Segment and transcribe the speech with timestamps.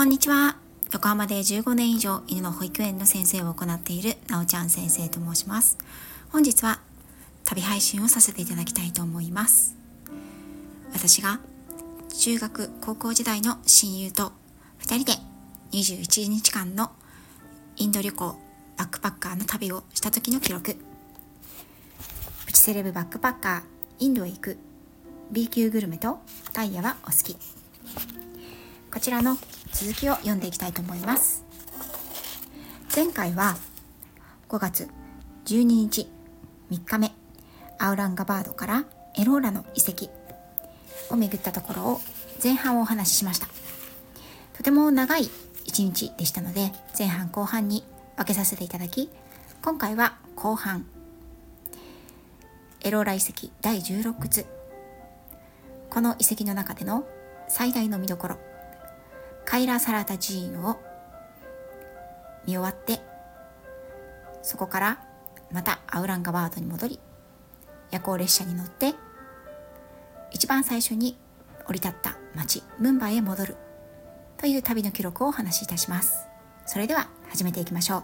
[0.00, 0.56] こんにちは。
[0.94, 5.76] 横浜で15年以上犬の保育園の先生を行っているなおちゃん先生と申します。
[6.32, 6.80] 本日は
[7.44, 9.76] 旅配信をさせていただきたいと思います。
[10.94, 11.38] 私が
[12.18, 14.32] 中学高校時代の親友と
[14.80, 15.12] 2人で
[15.72, 16.92] 21日間の
[17.76, 18.38] インド旅行
[18.78, 20.76] バックパッカーの旅をした時の記録
[22.46, 23.62] プチセレブバックパッカー
[23.98, 24.56] インドへ行く
[25.30, 26.20] B 級グルメと
[26.54, 27.59] タイヤはお好き
[28.92, 29.36] こちらの
[29.72, 31.44] 続きを読んでいきたいと思います。
[32.94, 33.56] 前回は
[34.48, 34.88] 5月
[35.46, 36.08] 12日
[36.70, 37.12] 3日目
[37.78, 38.84] アウランガバードから
[39.16, 40.10] エローラの遺跡
[41.08, 42.00] を巡ったところを
[42.42, 43.46] 前半をお話ししました。
[44.54, 45.30] とても長い
[45.64, 47.84] 一日でしたので前半後半に
[48.16, 49.08] 分けさせていただき
[49.62, 50.84] 今回は後半。
[52.80, 54.46] エローラ遺跡第16窟
[55.90, 57.06] この遺跡の中での
[57.48, 58.49] 最大の見どころ。
[59.50, 60.78] カイラ・サラタ寺院を
[62.46, 63.00] 見終わって
[64.42, 65.04] そこから
[65.50, 67.00] またアウランガバードに戻り
[67.90, 68.94] 夜行列車に乗って
[70.30, 71.18] 一番最初に
[71.66, 73.56] 降り立った町ムンバイへ戻る
[74.38, 76.28] という旅の記録をお話しいたします。
[76.64, 78.02] それでは始めていきましょう。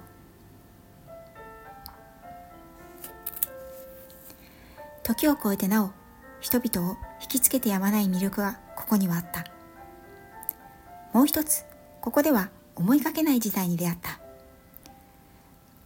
[5.05, 5.92] 時を超えてなお
[6.41, 9.55] 人々を引きつけてやまない魅力がここにはあった。
[11.17, 11.64] もう一つ
[12.03, 14.20] ここでは思いがけない事態に出会った。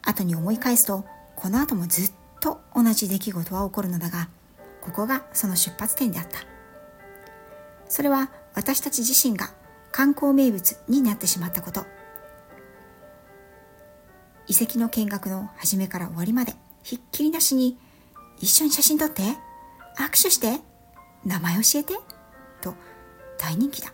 [0.03, 1.05] 後に思い返すと
[1.37, 4.29] この後もずっと同じ出来事は起こるのだが
[4.81, 6.41] ここがその出発点であった。
[7.89, 9.53] それは私たち自身が
[9.93, 11.87] 観光名物になってしまったこと。
[14.49, 17.79] 遺跡の見学の始めから終わりまでひっきりなしに
[18.41, 19.23] 一緒に写真撮って
[19.97, 20.59] 握手して
[21.25, 21.95] 名前教えて
[22.61, 22.75] と
[23.39, 23.93] 大人気だ。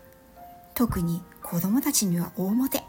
[0.76, 2.84] 特に子供たちには大モテ。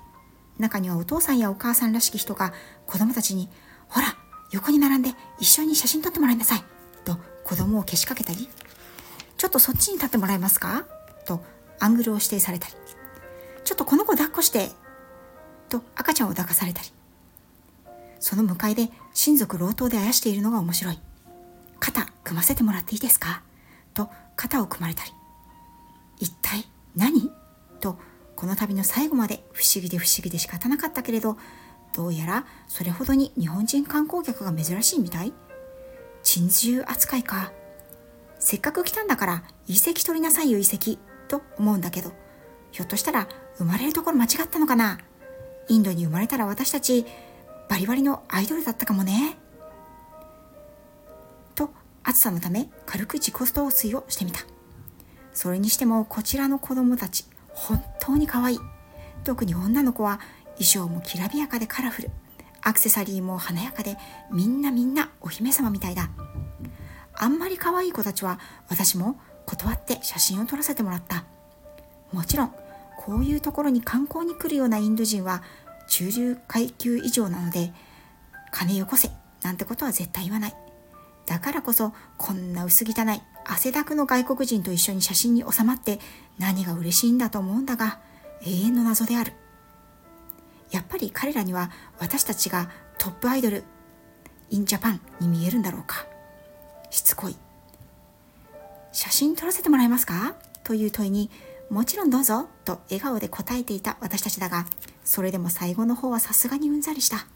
[0.59, 2.51] 中にはお父さんやお母さんらしき人が
[2.85, 3.47] 子供たちに
[3.87, 4.17] 「ほら
[4.51, 6.63] 横に並んで一緒に写真撮ってもらいなさい」
[7.05, 8.49] と子供をけしかけたり
[9.37, 10.85] 「ちょっとそっちに立ってもらえますか?」
[11.25, 11.43] と
[11.79, 12.73] アングルを指定されたり
[13.63, 14.71] 「ちょっとこの子抱っこして」
[15.69, 16.91] と赤ちゃんを抱かされたり
[18.19, 20.99] その向かいで親族老頭であやしているのが面白い。
[21.79, 23.43] 肩組ませてもらっていいですか？
[23.93, 25.11] と肩を組まれたり
[26.19, 27.31] 一体何？
[27.77, 27.97] と
[28.35, 31.37] この旅の最後まで不思議で不思議で仕方なかったけれど
[31.95, 35.33] どうやらそれほどに日本人観光客が珍しいみたい？
[36.23, 37.51] 珍獣扱いか。
[38.39, 40.97] せっかく来たんだから遺跡取りなさいよ遺跡。
[41.27, 42.11] と思うんだけど
[42.71, 43.27] ひょっとしたら
[43.57, 44.99] 生まれるところ間違ったのかな？
[45.69, 47.05] インドに生まれたら私たち
[47.69, 49.37] バリバリのアイドルだったかもね。
[51.55, 51.71] と
[52.03, 54.41] 暑さのため軽く自己陶酔をしてみた。
[55.33, 57.25] それにしてもこちらの子供たち
[57.57, 58.59] 本当に可愛い。
[59.23, 60.19] 特に女の子は
[60.59, 62.11] 衣装もきらびやかでカラフル。
[62.61, 63.97] アクセサリーも華やかで
[64.31, 66.09] みんなみんなお姫様みたいだ。
[67.13, 71.25] あんまり可愛い子たちは私も断って写真を撮らせてもらった。
[72.13, 72.53] もちろん
[72.97, 75.41] こういうところに観光に来るようなインド人は
[75.89, 77.73] 中流階級以上なので
[78.51, 79.09] 金よこせ
[79.41, 80.55] なんてことは絶対言わない。
[81.25, 85.99] だからこそこんな薄汚い汗だくの外国人と一緒に写真に収まって
[86.37, 87.99] 何が嬉しいんだと思うんだが
[88.45, 89.33] 永遠の謎である。
[90.69, 93.63] やっぱり彼らには私たちがトップアイドル
[94.49, 96.05] インジャパンに見えるんだろうか。
[96.89, 97.35] しつこい。
[98.91, 100.35] 写真撮らせてもらえますか？
[100.63, 101.29] という問いに
[101.69, 104.65] もちろんどうぞと笑顔で答えていた私たちだが
[105.03, 107.27] それでも最後の方はさすがにうんざりした。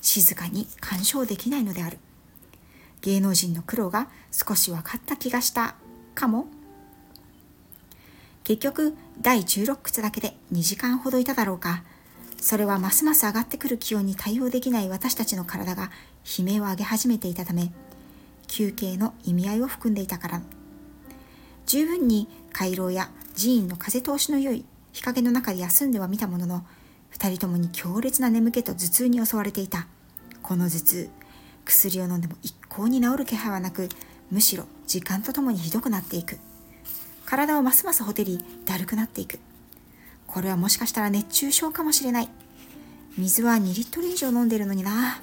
[0.00, 1.98] 静かに干渉できないのである。
[3.02, 5.76] 芸能人の苦労が少し分かった気がした。
[6.14, 6.46] かも。
[8.44, 11.82] 結局第16靴だけで2時間ほどいただろうか。
[12.40, 15.90] それはますます上がってくる気温に対応できない私たちの体が
[16.38, 17.72] 悲鳴を上げ始めていたため
[18.46, 20.42] 休憩の意味合いを含んでいたから。
[21.66, 26.66] 十分に回廊や寺院の風通しの良い日陰の中で休んではみたものの
[27.12, 29.86] 2人ともに強烈な眠気と頭痛に襲われていた。
[30.42, 31.10] この頭痛
[31.68, 33.88] 薬を飲んでも一向に治る気配はなく
[34.30, 36.38] むしろ時間とともにひどくなっていく。
[37.26, 39.38] 体はますますほてりだるくなっていく。
[40.26, 42.28] これはもしかしたら熱中症かもしれない。
[43.16, 45.20] 水は2リットル以上飲んでるのにな。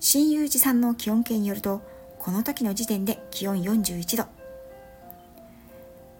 [0.00, 1.82] 親友持参の気温計によると
[2.18, 4.26] この時の時点で気温41度。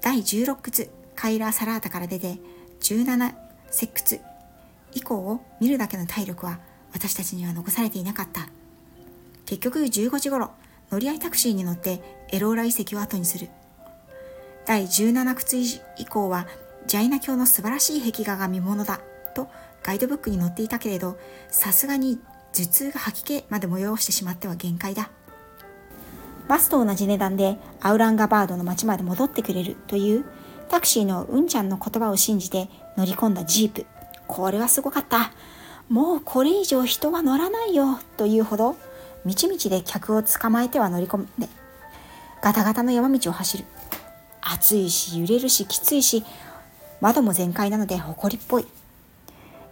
[0.01, 2.39] 第16窟カイラーサラータから出て
[2.81, 3.35] 17
[3.71, 4.23] 石窟
[4.93, 6.61] 以降を見るだけの体力は
[6.93, 8.49] 私たちには残されていなかった。
[9.49, 10.51] 結局15時頃
[10.91, 13.49] 乗り合いタクシーに乗ってエローラ遺跡を後にする。
[14.67, 16.47] 第17窟以降は
[16.87, 19.01] ジャイナ教の素晴らしい壁画が見ものだ
[19.35, 19.49] と
[19.83, 21.19] ガイドブックに載っていたけれど
[21.49, 22.21] さすがに
[22.53, 25.09] 頭痛が吐き気まで催してしまっては限界だ。
[26.47, 30.27] バスと同じ値段でアウランガバードの町まで戻ってくれるという
[30.69, 32.69] タクシーのうんちゃんの言葉を信じて
[32.99, 33.87] 乗り込んだジープ。
[34.27, 35.33] これはすごかった。
[35.89, 38.77] もうこれ以上人は乗らないよというほど
[39.25, 41.49] みちみちで客を捕まえては乗り込んで
[42.43, 43.65] ガタガタの山道を走る。
[44.41, 46.25] 暑いし揺れるしきついし
[47.01, 48.67] 窓も全開なので埃っぽい。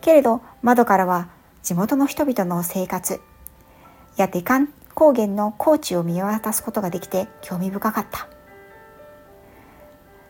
[0.00, 1.28] けれど窓からは
[1.62, 3.20] 地元の人々の生活
[4.16, 8.28] やデカン高原の高地を見渡すことができて興味深かった。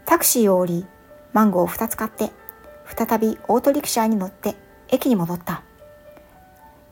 [0.04, 0.86] タクシーを降り
[1.32, 2.30] マンゴーを2つ買って
[2.86, 4.54] 再びオートリクシャーに乗って
[4.88, 5.62] 駅に戻った。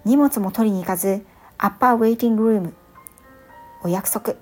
[0.04, 1.24] 荷物も取りに行かず
[1.58, 2.74] アッパーウェイティングルーム
[3.82, 4.34] お約束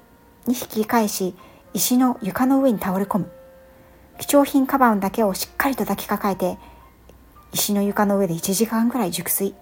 [0.46, 1.34] に引き返し
[1.74, 3.32] 石の床の上に倒れ込む。
[4.18, 6.58] 貴重品カバンだけをしっかりと抱きかかえて
[7.52, 9.54] 石の床の上で1時間くらい熟睡。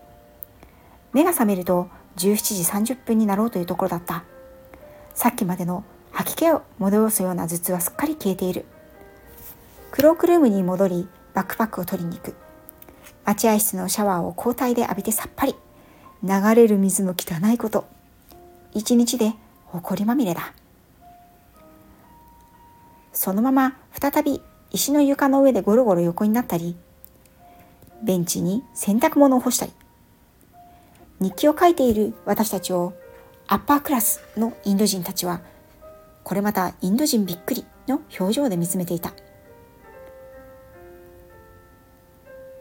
[1.13, 4.25] 目が覚めると17時30分になろうというところだった。
[5.15, 8.65] さっきまでの吐き気を戻すような頭痛はすっかり消えている。
[9.91, 12.35] クロークルームに戻りバックパックを取りに行く。
[13.25, 15.55] 待合室のシャワーを交代で浴びてさっぱり。
[16.23, 17.87] 流れる水の汚いこと。
[18.73, 19.33] 一日で
[19.67, 20.53] 埃まみれだ。
[23.13, 24.41] そのまま再び
[24.71, 26.77] 石の床の上でゴロゴロ横になったり
[28.03, 29.73] ベンチに洗濯物を干したり
[31.21, 32.95] 日記を書いている私たちを
[33.47, 35.43] アッパークラスのインド人たちは
[36.23, 39.13] これまたインド人びっくりの表情で見つめていた。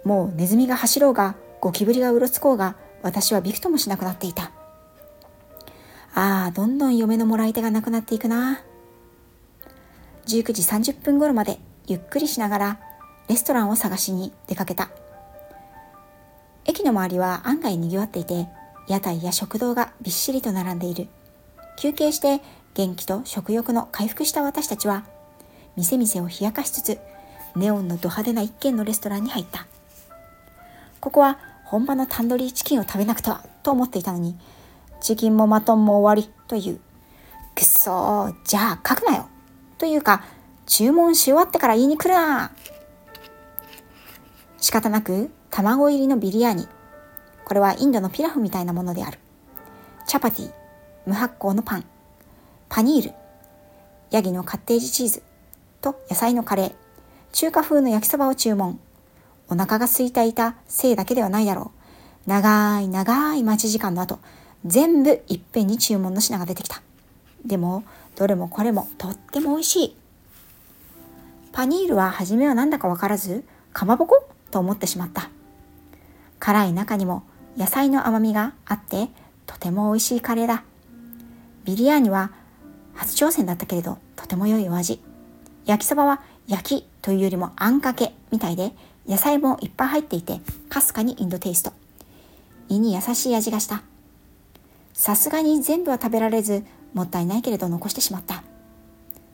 [0.04, 4.52] もうネズミが走ろうがゴキブリがうろつこうが私はびくともしなくなっていた。
[6.14, 8.62] ああどんどん嫁のもらい手がなくなっていくな。
[10.26, 12.80] 19時30分頃までゆっくりしながら
[13.28, 14.90] レストランを探しに出かけた。
[16.66, 18.48] 駅の周りは案外賑わっていて
[18.88, 21.08] 屋台や食堂がびっしりと並んでいる。
[21.78, 22.42] 休憩して
[22.74, 25.06] 元気と食欲の回復した私たちは
[25.76, 27.00] 店々を冷やかしつつ
[27.56, 29.66] ネオンのド派手な一軒のレストランに入った。
[31.00, 34.36] ここは本場のタンドリーチキンを食べなくてはと思っていたのに
[35.02, 36.80] チキンもマトンも終わりという
[37.56, 39.30] くっそじゃあ書くなよ
[39.78, 40.24] というか
[40.66, 42.52] 注文し終わってから言いに来るな
[44.58, 46.68] 仕方なく卵入りのビリヤーニ。
[47.44, 49.18] これはインドのピラフみたいなものである。
[50.06, 50.52] チャパティ、
[51.06, 51.86] 無発酵のパン、
[52.68, 53.16] パニール、
[54.12, 55.24] ヤギのカッテージチーズ
[55.82, 56.74] と野菜のカレー、
[57.32, 58.80] 中華風の焼きそばを注文。
[59.50, 61.72] お腹が空いていたせいだけではないだろ
[62.26, 62.30] う。
[62.30, 64.20] 長い長い待ち時間の後、
[64.66, 66.82] 全部いっぺんに注文の品が出てきた。
[67.46, 67.84] でも、
[68.16, 69.96] どれもこれもとっても美味しい。
[71.52, 73.44] パニールは初めは何だかわからず、
[73.74, 74.30] かまぼこ？
[74.52, 75.30] と思ってしまった。
[76.40, 77.24] 辛い中にも
[77.58, 79.10] 野菜の甘みがあって
[79.46, 80.64] とても美味しいカレーだ。
[81.66, 82.32] ビリヤーニは
[82.94, 85.02] 初挑戦だったけれどとても良いお味。
[85.66, 88.74] 焼きそばは焼きというよりもあんかけみたいで
[89.10, 90.40] 野菜もいっぱい入っていて
[90.70, 91.74] かすかにインドテイスト。
[92.70, 93.82] 胃に優しい味がした。
[94.94, 96.64] さすがに全部は食べられず
[96.94, 98.44] もったいないけれど残してしまった。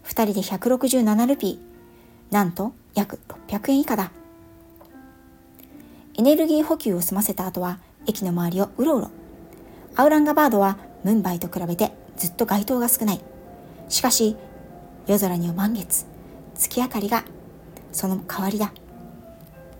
[0.06, 2.34] 2人で167ルピー。
[2.34, 3.20] なんと約
[3.50, 4.12] 600円以下だ。
[6.18, 9.12] エネルギー補給を済ませた後は駅の周りをうろうろ。
[9.98, 13.20] アウランガバードはムンバイと比べてずっと街灯が少ない。
[13.90, 14.38] しかし、
[15.06, 16.06] 夜空には満月、
[16.56, 17.26] 月明かりが
[17.92, 18.72] その代わりだ。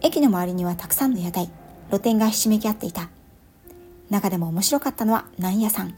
[0.06, 1.50] 駅の周りにはたくさんの屋台、
[1.90, 3.10] 露店がひしめき合っていた。
[4.12, 5.96] 中でも面白かったのはナン屋さん。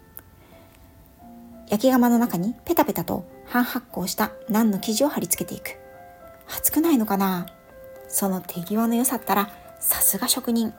[1.68, 5.78] 焼き窯の中にペタペタと半発酵したナンの生地を貼り付けていく。
[6.48, 7.48] 熱くないのかな？
[8.08, 10.74] その手際の良さったらさすが職人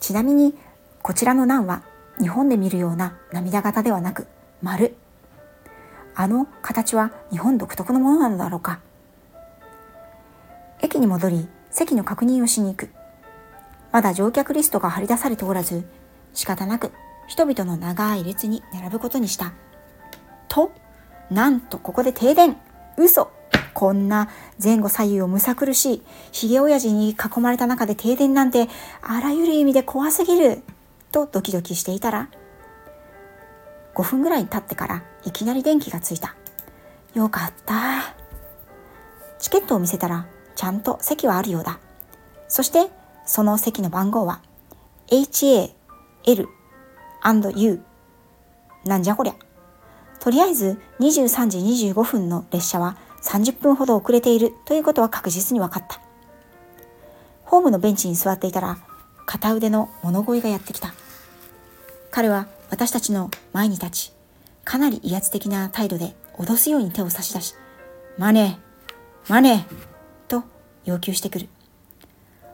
[0.00, 0.56] ちなみに
[1.00, 1.84] こちらのナンは
[2.18, 4.26] 日本で見るような涙型ではなく
[4.62, 4.96] 丸
[6.16, 8.80] あの形は日本独特のものなのだろうか？
[10.82, 12.90] 駅に戻り席の確認をしに行く。
[13.92, 15.84] まだ乗客リストが張り出されておらず
[16.32, 16.92] 仕方なく
[17.26, 19.52] 人々の長い列に並ぶことにした。
[20.48, 20.72] と
[21.30, 22.56] なんとここで停電。
[22.96, 23.30] 嘘。
[23.72, 24.28] こんな
[24.62, 28.68] 前後左右をむさ苦しい、ひげ親父に囲まれた中で停電なんて、
[29.00, 30.62] あらゆる意味で怖すぎる、
[31.12, 32.28] とドキドキしていたら、
[33.94, 36.34] 5分ぐらい経ってからいきなり電気がついた。
[37.14, 38.14] よかった。
[39.38, 40.26] チケットを見せたら、
[40.60, 41.78] ちゃんと席はあるようだ。
[42.46, 42.90] そして、
[43.24, 44.42] その席の番号は、
[45.10, 45.70] HA、
[46.26, 46.48] L、
[47.56, 47.80] U。
[48.84, 49.34] なんじゃこりゃ。
[50.18, 55.98] とりあえず23時25分の列車は30分ほど遅れているということは確実に分かった。
[57.44, 58.76] ホームのベンチに座っていたら、
[59.24, 60.92] 片腕の物乞いがやってきた。
[62.10, 64.12] 彼は私たちの前に立ち、
[64.64, 67.54] かなり威圧的な態度で脅すように手を差し出し、
[68.18, 69.89] マネー、マネー
[70.90, 71.48] 要求してくる。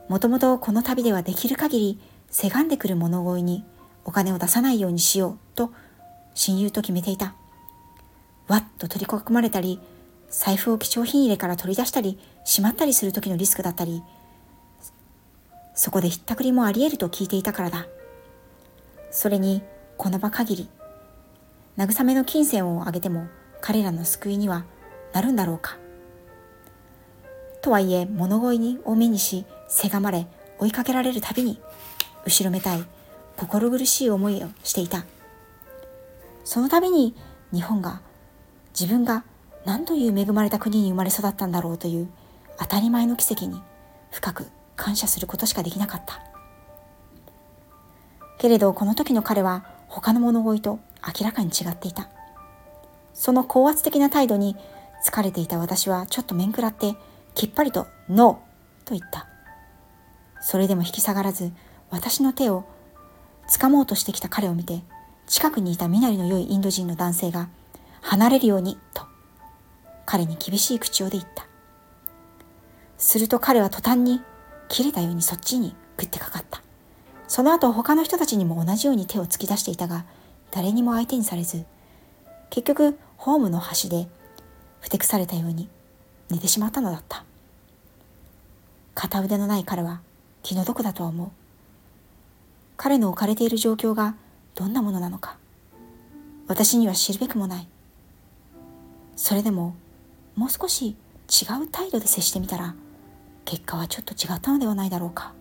[0.09, 2.01] もともとこの旅ではできる限り
[2.31, 3.65] せがんでくる物乞いに
[4.05, 5.73] お金を出さないようにしようと
[6.35, 7.35] 親友と決めていた。
[8.49, 9.81] わっと取り囲まれたり、
[10.31, 14.03] 財布を貴重品入れから取り出したりしまったりする時のリスクだったり、
[15.75, 17.87] そこでひったくりもあり得ると聞いていたからだ。
[19.11, 19.63] それに、
[19.97, 20.69] この場限り、
[21.77, 23.29] 慰めの金銭をあげても
[23.61, 24.65] 彼らの救いには
[25.13, 25.79] なるんだろうか。
[27.67, 30.29] とはいえ、物乞いにを目にし、せがまれ、
[30.61, 31.61] 追いかけられるたびに、
[32.25, 32.85] 後ろめたい、
[33.37, 35.05] 心苦しい思いをしていた。
[36.45, 37.17] その度に
[37.53, 38.03] 日本が
[38.71, 39.25] 自分が
[39.65, 42.09] 何という恵まれた国に生まれ育ったんだろうという
[42.57, 43.61] 当たり前の奇跡に
[44.13, 44.47] 深く
[44.77, 46.23] 感謝することしかできなかった。
[48.39, 52.09] けれどこの時の彼は他の物乞いと明らかに違っていた。
[53.13, 54.57] その高圧的な態度に
[55.05, 56.95] 疲れていた私はちょっと面食らって
[57.37, 59.29] きっぱりとノーと言った。
[60.41, 61.53] それでも引き下がらず
[61.91, 62.65] 私の手を
[63.49, 64.83] 掴もうとしてきた彼を見て
[65.27, 67.49] 近くにいた身なりの良いインド人の男性が
[68.01, 69.03] 離れるようにと
[70.07, 71.47] 彼に厳しい口調で言った。
[72.97, 74.23] すると彼は途端に
[74.69, 76.63] 切れたようにそっちに食ってかかった。
[77.29, 80.07] その後他の人たちにも同じように手を突き出していたが
[80.53, 81.67] 誰にも相手にされず
[82.49, 84.09] 結局ホームの端で
[84.81, 85.69] ふてくされたように
[86.31, 87.25] 寝てしまったのだった。
[88.95, 90.01] 片腕のない彼は
[90.43, 91.31] 気の毒だとは思う。
[92.77, 94.17] 彼の置かれている状況が
[94.55, 95.37] どんなものなのか
[96.49, 97.69] 私には知るべくもない。
[99.17, 99.75] それでも
[100.35, 100.89] もう少し
[101.29, 102.75] 違う態度で接してみたら
[103.45, 105.33] 結果はちょっと違ったのではないだろうか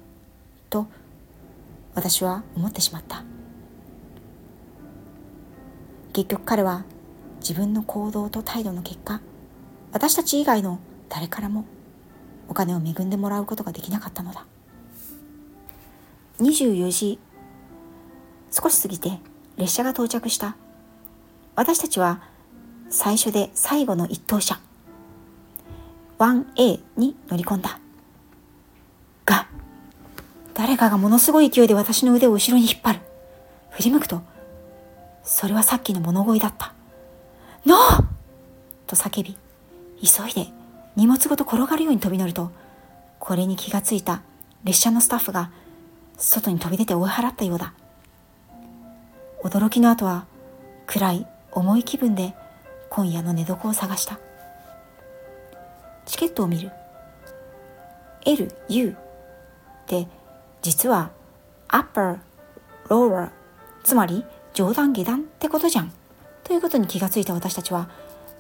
[0.70, 0.88] と
[1.94, 3.24] 私は思ってしまった。
[6.14, 6.86] 結局彼は
[7.40, 9.20] 自分の行動と態度の結果
[9.96, 11.64] 私たち以外の誰からも
[12.50, 14.46] お金を恵んでもらうことができなかったのだ。
[16.42, 17.18] 24時
[18.52, 19.20] 少し過ぎて
[19.56, 20.58] 列車が到着した。
[21.56, 22.22] 私たちは
[22.90, 24.60] 最初で最後の一等車
[26.20, 27.80] 1A に乗り込んだ。
[29.24, 29.48] が
[30.54, 33.00] 誰かがものすごい勢いで私の腕を後ろに引っ張る。
[33.70, 34.22] 振り向くと
[35.24, 36.74] それはさっきの物乞いだった。
[37.66, 38.04] ノー！
[38.88, 39.38] と叫び
[40.06, 40.52] 急いで
[40.96, 42.52] 荷物ごと転がるように飛び乗ると
[43.20, 44.22] これに気がついた
[44.64, 45.52] 列車のスタッフが
[46.18, 47.74] 外に飛び出て追い払ったようだ。
[49.44, 50.26] 驚きの後は
[50.88, 52.34] 暗い重い気分で
[52.90, 54.20] 今夜の寝床を探した。
[56.06, 56.72] チケットを見る。
[58.26, 58.98] LU っ
[59.86, 60.08] て
[60.62, 61.12] 実は
[61.68, 62.18] upper
[62.88, 63.30] lower
[63.84, 65.92] つまり冗談下段ってことじゃん。
[66.44, 67.90] ということに気がついた私たちは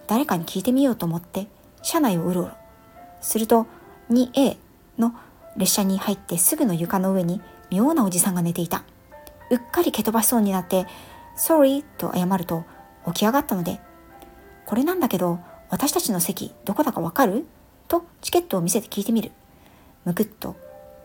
[0.07, 1.47] 誰かに聞いてみようと思って
[1.85, 2.51] 車内をうろうろ。
[3.21, 3.67] すると
[4.09, 4.57] 2A
[4.97, 5.13] の
[5.55, 8.83] 列車に入ってすぐの床の上に妙なおじさんが寝ていた。
[9.51, 10.87] うっかり蹴飛ばしそうになって
[11.37, 12.63] 「Sorry」と謝ると
[13.05, 13.79] 起き上がったので
[14.65, 15.39] 「これなんだけど
[15.69, 17.45] 私たちの席どこだかわかる?」
[17.87, 19.31] とチケットを見せて聞いてみる。
[20.05, 20.55] むくっと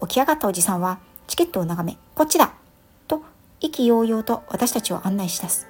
[0.03, 2.53] 起き上がったおじさんはチケットを眺め「こっちだ!」
[3.07, 3.23] と
[3.61, 5.67] 意気揚々と私たちを案内し出す。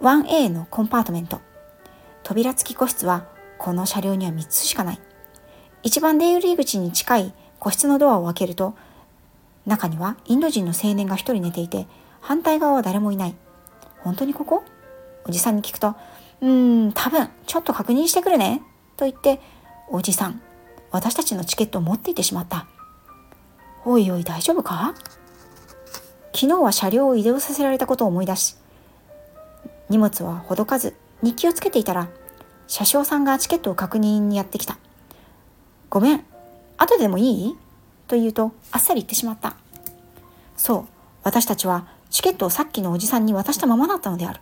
[0.00, 1.40] 1A のコンパートメント。
[2.28, 5.00] 扉付き個室はこの車両には3つしかない。
[5.82, 8.76] 一番出入り口に近い個室のドアを開けると
[9.64, 11.86] 中にはインド人の青年が一人寝ていて
[12.20, 13.34] 反対側は誰もいない。
[14.00, 14.62] 本当にここ？
[15.24, 15.94] おじさんに聞くと
[16.42, 18.60] うーん多分ちょっと確認してくるね。
[18.98, 19.40] と言って
[19.88, 20.42] おじさん
[20.90, 22.66] 私たちのチケットを持っていてしまった。
[23.86, 24.94] おいおい大丈夫か？
[26.34, 28.56] 昨日は車両を移動させられたことを思い出し
[29.88, 32.10] 荷物はほどかず日記をつけていたら
[32.68, 34.78] 車掌さんがチケットを確認にやってきた。
[35.90, 36.24] ごめん
[36.76, 37.56] 後でもいい？
[38.06, 39.56] と言うとあっさり言ってしまった。
[40.56, 40.84] そう
[41.24, 44.40] 私たちはチケットをさっきのおじさんに渡したままだったのである。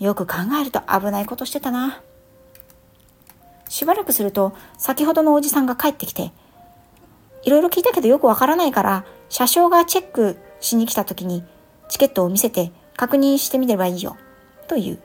[0.00, 2.02] よく考えると危ないことしてたな。
[3.68, 6.32] しばらくすると先ほどのおじさんが帰ってきて
[7.42, 11.44] いろいろ聞いたけどよくわからないから車掌がチェックしに来た時に
[11.90, 14.16] チケットを見せて確認してみればいいよ。
[14.66, 14.98] と言う。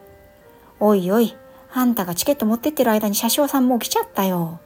[0.79, 1.35] おいおい
[1.73, 4.59] あんたがチケット持ってってる間に車掌さんもう来ちゃったよ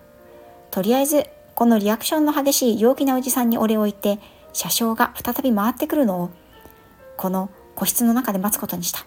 [0.72, 4.20] とりあえずこのリアクションの激しい陽気なおじさんにお礼を言って
[4.54, 6.30] 車掌が再び回ってくるのを
[7.16, 9.06] この個室の中で待つことにした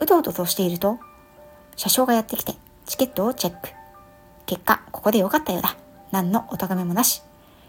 [0.00, 0.98] うとうととしていると
[1.76, 2.54] 車掌がやってきて
[2.86, 3.70] チケットをチェック。
[4.46, 5.76] 結果、ここでよかったようだ。
[6.12, 7.22] 何のお咎めもなし。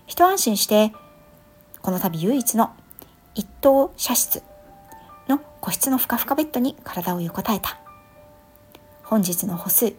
[0.05, 0.93] 一安心して、
[1.81, 2.71] この度唯一の
[3.33, 4.43] 一等車室
[5.27, 7.79] の個室のふかふかベッドに体を横たえた。
[9.09, 9.93] 本日の歩数、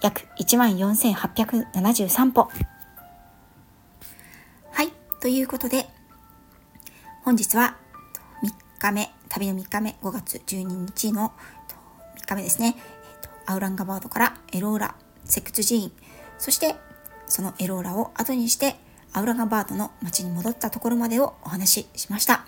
[0.00, 2.48] 約14,873歩。
[4.70, 4.88] はい、
[5.20, 5.84] ということで、
[7.24, 7.76] 本日は
[8.42, 11.34] 3日目、旅の3日目、5月12日の
[12.22, 12.76] 3日目ですね。
[13.44, 14.94] アウランガバードからエローラ、
[15.26, 15.92] セクツ寺院、
[16.38, 16.74] そして
[17.26, 18.76] そのエローラを後にして
[19.12, 22.46] アウランガバードの町に戻ったところまでをお話ししました。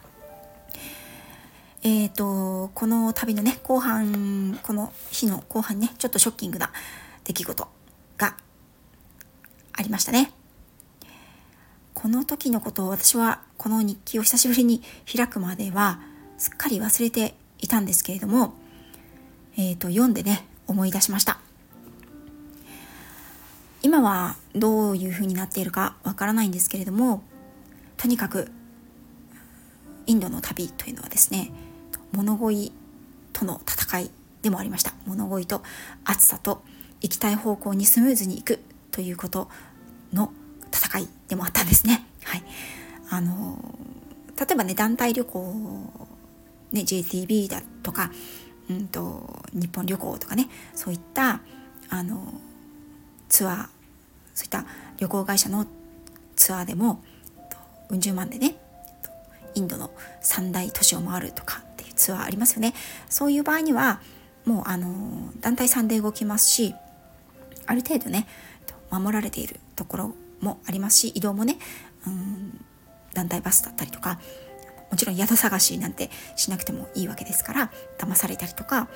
[1.82, 6.70] えっ、ー、と、この旅のね、後半、この日の後半ね、ちょっとショッキングな
[7.24, 7.68] 出来事
[8.18, 8.36] が
[9.72, 10.32] ありましたね。
[11.94, 16.00] この時のことを私はこの日記を久しぶりに開くまでは
[16.38, 18.54] すっかり忘れていたんですけれども、
[19.56, 21.40] えっ、ー、と、読んでね、思い出しました
[23.82, 27.22] 今はどういう風になっているかわからないんですけれども
[27.96, 28.50] とにかく
[30.06, 31.50] インドの旅というのはですね
[32.12, 32.72] 物乞い
[33.32, 34.10] との戦い
[34.42, 34.92] でもありました。
[35.06, 35.62] 物乞いと
[36.04, 36.62] 暑さと
[37.00, 39.48] 行きたい方向にスムーズに行くということ
[40.12, 40.32] の
[40.72, 42.06] 戦いでもあったんですね。
[42.24, 42.42] はい。
[43.10, 43.58] あの
[44.38, 45.90] 例えばね団体旅行
[46.72, 48.10] ね JTB だとか
[48.70, 51.40] うんと、日本旅行とかねそういった
[51.88, 52.32] あの
[53.28, 53.66] ツアー
[54.32, 54.64] そういった
[54.98, 55.66] 旅行会社の
[56.36, 57.02] ツアーでも
[57.88, 58.54] うん十万でね
[59.54, 59.90] インドの
[60.20, 61.62] 三大都市を回るとか
[62.00, 62.74] ツアーありますよね
[63.08, 64.00] そういう場合には
[64.44, 66.74] もうあの団体さんで動きますし
[67.66, 68.26] ある程度ね
[68.90, 71.58] 守られているところもありますし移動もね
[72.06, 72.64] うん
[73.12, 74.18] 団体バスだったりとか
[74.90, 78.86] もちろん宿探しなんてしなくてもいいわけですから騙されたりとか、うん、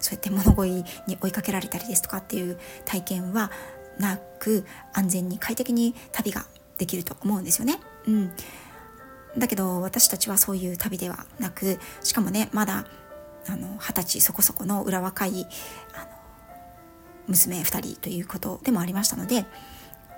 [0.00, 3.50] そうやって物乞いに追いかけられたりですとかっていう体験は
[3.98, 4.64] なく
[4.94, 6.46] 安全に快適に旅が
[6.78, 7.78] できると思うんですよね。
[8.06, 8.32] うん、
[9.38, 12.86] だけど私たちはそういう旅ではなくしかもねまだ
[13.46, 15.46] 二十歳そこそこの裏若い
[17.28, 19.46] 娘2人ということでもありましたので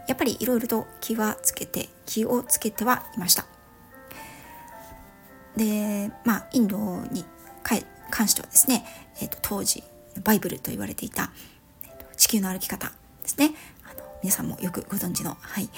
[0.07, 3.47] やっぱりいろいろと気はつけて気をつけてはいました。
[5.57, 6.79] でまあインド
[7.11, 7.25] に
[8.11, 8.85] 関してはですね、
[9.21, 9.83] えーと、当時
[10.25, 11.31] バイブルと言われていた、
[12.17, 13.53] 地球の歩き方ですね
[13.85, 15.69] あの皆さんもよくご存知のはい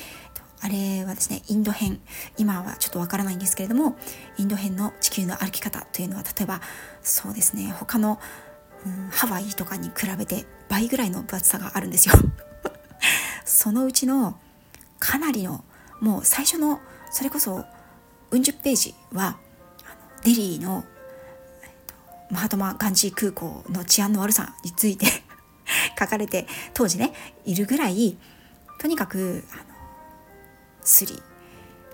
[0.63, 2.01] あれはですねインド編。
[2.37, 3.97] 今はちょっとわからないんですけれども
[4.37, 6.61] インド編の地球の歩き方というのは例えば
[7.03, 8.19] そうですね他の、
[8.85, 12.15] うん、ハワイとかに比べて倍ぐらいの分厚さがあるんですよ。
[13.45, 14.39] そのうちの
[14.99, 15.65] かなりの
[16.01, 17.65] もう最初のそれこそ
[18.31, 19.39] うん十ページは
[20.25, 20.85] デリーの、
[21.63, 21.95] えっと、
[22.31, 25.07] マハトマ・ガンジー空港の治安の悪さについて
[25.99, 27.13] 書かれて当時ね
[27.45, 28.19] いるぐらい
[28.79, 29.70] とにかくあの
[30.83, 31.23] スリ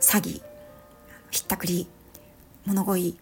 [0.01, 0.43] 詐欺
[1.31, 1.89] ひったくり
[2.65, 3.19] 物乞い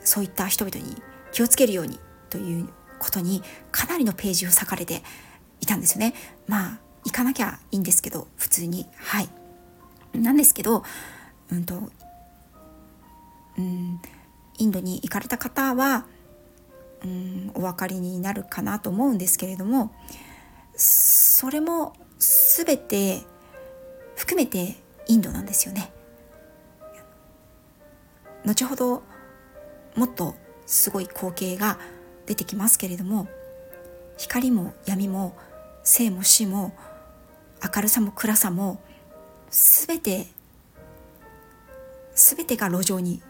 [0.00, 1.00] そういった人々に
[1.32, 1.98] 気をつけるように
[2.30, 5.02] ということにかなりのページを割かれて
[5.60, 6.14] いたんですよね。
[6.46, 9.28] まあ行かなきゃいいんですけど普通にはい
[10.14, 10.84] なんですけど、
[11.50, 11.90] うんと、
[13.58, 14.00] うん
[14.56, 16.06] インドに行かれた方は
[17.04, 19.92] うんお分かりになるかなと思うんですけれども
[20.76, 23.22] それも全て
[24.16, 25.92] 含めてインドなんですよね。
[28.44, 29.02] 後ほど
[29.94, 30.34] もっと
[30.66, 31.78] すごい光景が
[32.26, 33.28] 出てきますけれども
[34.16, 35.36] 光も闇も
[35.82, 36.74] 生も死も
[37.74, 38.80] 明るさも暗さも
[39.50, 40.26] 全て
[42.14, 43.22] 全てが路上に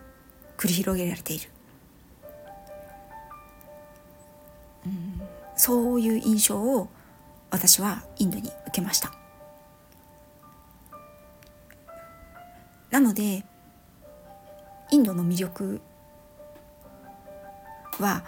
[0.57, 1.49] 繰り広げられている、
[4.87, 5.23] うん、
[5.57, 6.89] そういう印象を
[7.51, 9.24] 私はインドに受けました。
[12.95, 13.45] なので
[14.93, 15.81] インドの魅力
[17.99, 18.23] は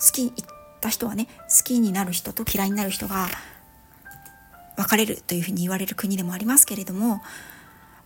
[0.00, 0.32] 好き行っ
[0.80, 3.28] た人はね好きになる人と嫌いになる人が
[4.78, 7.20] 分かれるというふうに言われる国でもありますけれども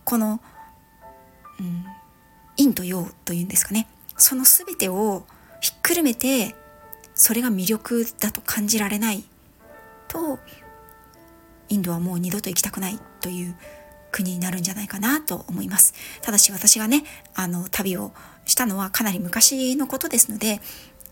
[0.03, 0.41] この、
[1.61, 1.85] うん、
[2.57, 3.87] 陰と陽というんですかね。
[4.17, 5.25] その全てを
[5.61, 6.53] ひっくるめて
[7.15, 9.23] それが魅力だと感じられない
[10.09, 10.37] と
[11.69, 13.55] インドはもう二度と行きたくないという
[14.11, 15.93] 国になるんじゃないかなと思います。
[16.21, 17.03] ただし私がね
[17.35, 18.11] あの旅を
[18.45, 20.61] したのはかなり昔のことですので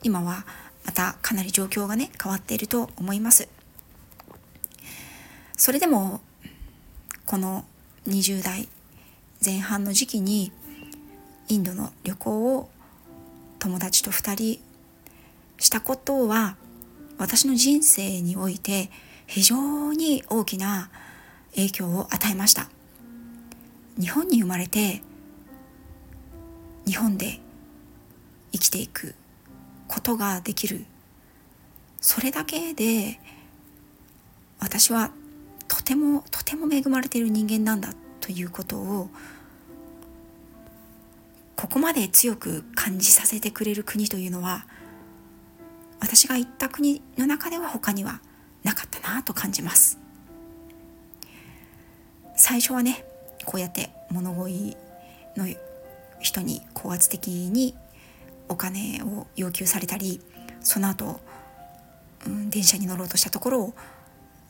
[0.03, 0.45] 今は
[0.85, 3.47] またかなり状況がね変わっていると思います。
[5.57, 6.21] それでも
[7.25, 7.65] この
[8.07, 8.67] 20代
[9.43, 10.51] 前半の時期に
[11.47, 12.69] インドの旅行を
[13.59, 14.59] 友達と2人
[15.57, 16.55] したことは
[17.17, 18.91] 私の人生において
[19.27, 20.89] 非常に大きな
[21.55, 22.69] 影響を与えました。
[23.99, 25.01] 日本に生まれて
[26.85, 27.39] 日本で
[28.51, 29.15] 生きていく
[29.87, 30.85] ことができる。
[32.01, 33.19] それだけで
[34.59, 35.11] 私は
[35.67, 39.09] とてもとても恵まれている人間なんだということを
[41.55, 44.65] ここまで強く感じさせてくれる国というのは
[45.99, 48.19] 私が行った国の中では他には
[48.63, 49.97] なかったなと感じます。
[52.35, 53.05] 最初はね
[53.45, 54.77] こうやって物乞い
[55.35, 55.45] の
[56.19, 57.75] 人に高圧的に
[58.49, 60.21] お金を要求されたり
[60.61, 61.19] その後、
[62.25, 63.73] うん、電車に乗ろうとしたところを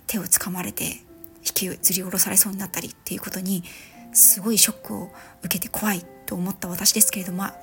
[0.07, 0.85] 手をつかまれて
[1.45, 3.63] 引きずり下ろされそうになったりっていうことに
[4.13, 5.11] すごいショックを
[5.43, 7.55] 受けて怖いと思った私ですけれどもま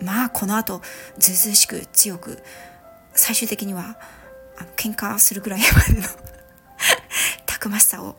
[0.00, 0.82] まあこの後
[1.18, 2.38] ずうずうしく強く
[3.14, 3.98] 最終的には
[4.58, 6.08] あの喧嘩するぐらいまでの
[7.46, 8.16] たくましさを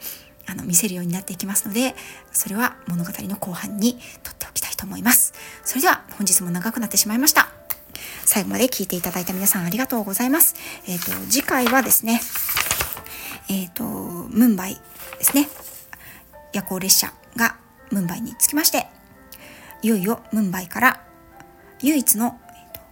[0.54, 1.96] あの見せるようになっていきますので
[2.32, 5.34] それは物語の後半にとっておきたいと思います。
[5.64, 7.50] それでは本日も長くなってしまいました。
[8.26, 10.56] 最後まで聞いていただいた皆さんありがとうございます。
[10.88, 12.22] えっ、ー、と次回はですね
[13.50, 14.76] えっ、ー、とムンバイ
[15.18, 15.50] ですね。
[16.54, 17.58] 夜行列車が
[17.92, 18.88] ムンバイに着きまして
[19.82, 21.02] いよいよムンバイから
[21.82, 22.40] 唯一の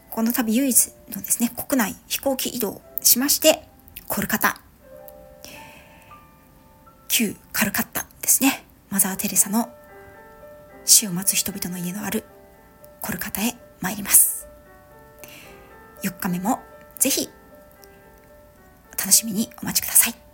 [0.10, 3.64] この度唯一のですね国内飛行機移動しまして
[4.08, 4.62] コルカタ
[7.62, 8.66] 軽かったですね。
[8.90, 9.70] マザー・テレサの
[10.84, 12.24] 死を待つ人々の家のある
[13.04, 14.48] コルカタへ参ります。
[16.02, 16.60] 4日目も
[16.98, 17.30] ぜひ
[18.92, 20.31] お楽しみにお待ちください。